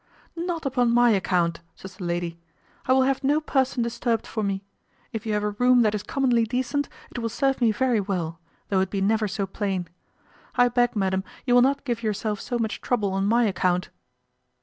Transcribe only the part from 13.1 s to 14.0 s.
on my account."